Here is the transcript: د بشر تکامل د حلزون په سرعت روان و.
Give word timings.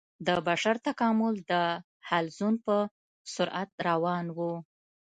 د 0.27 0.29
بشر 0.47 0.75
تکامل 0.87 1.33
د 1.51 1.53
حلزون 2.09 2.55
په 2.65 2.75
سرعت 3.35 3.69
روان 3.87 4.25
و. 4.35 4.39